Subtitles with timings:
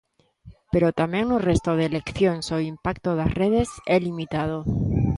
[0.71, 4.57] Pero tamén no resto de eleccións o impacto das redes é limitado.